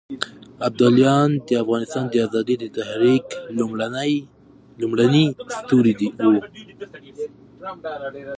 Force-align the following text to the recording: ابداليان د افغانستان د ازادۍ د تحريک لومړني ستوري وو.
ابداليان 0.67 1.29
د 1.47 1.49
افغانستان 1.63 2.03
د 2.09 2.15
ازادۍ 2.25 2.55
د 2.59 2.65
تحريک 2.77 3.25
لومړني 4.79 5.25
ستوري 5.57 5.93
وو. 6.25 6.37